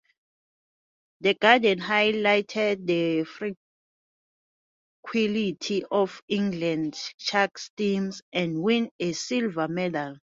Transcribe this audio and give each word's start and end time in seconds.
The 1.19 1.35
garden 1.35 1.77
highlighted 1.79 2.87
the 2.87 3.23
fragility 5.05 5.83
of 5.91 6.23
England's 6.27 7.13
chalk 7.19 7.59
streams, 7.59 8.23
and 8.33 8.63
won 8.63 8.89
a 8.99 9.11
silver 9.13 9.67
medal. 9.67 10.15